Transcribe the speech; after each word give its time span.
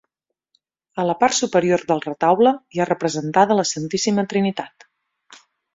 A 1.03 1.05
la 1.09 1.15
part 1.19 1.37
superior 1.41 1.83
del 1.91 2.01
retaule 2.07 2.55
hi 2.77 2.81
ha 2.85 2.89
representada 2.93 3.61
la 3.61 3.69
Santíssima 3.75 4.29
Trinitat. 4.35 4.91